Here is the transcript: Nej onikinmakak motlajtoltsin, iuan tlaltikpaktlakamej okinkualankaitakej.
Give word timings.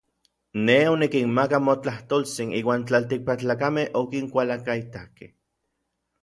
Nej 0.67 0.85
onikinmakak 0.91 1.61
motlajtoltsin, 1.67 2.55
iuan 2.61 2.87
tlaltikpaktlakamej 2.93 3.87
okinkualankaitakej. 4.01 5.33